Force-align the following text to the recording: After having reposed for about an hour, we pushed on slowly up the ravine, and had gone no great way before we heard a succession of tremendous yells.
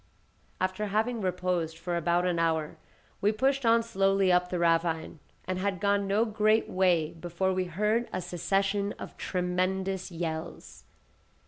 After 0.59 0.87
having 0.87 1.21
reposed 1.21 1.77
for 1.77 1.95
about 1.95 2.25
an 2.25 2.39
hour, 2.39 2.77
we 3.21 3.31
pushed 3.31 3.67
on 3.67 3.83
slowly 3.83 4.31
up 4.31 4.49
the 4.49 4.57
ravine, 4.57 5.19
and 5.45 5.59
had 5.59 5.79
gone 5.79 6.07
no 6.07 6.25
great 6.25 6.67
way 6.67 7.11
before 7.11 7.53
we 7.53 7.65
heard 7.65 8.09
a 8.11 8.19
succession 8.19 8.93
of 8.93 9.15
tremendous 9.17 10.09
yells. 10.11 10.85